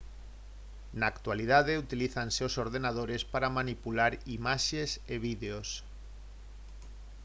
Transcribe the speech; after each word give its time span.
na 0.99 1.05
actualidade 1.13 1.81
utilízanse 1.85 2.41
os 2.47 2.57
ordenadores 2.65 3.21
para 3.33 3.53
manipular 3.57 4.11
imaxes 4.37 4.89
e 5.13 5.15
vídeos 5.27 5.69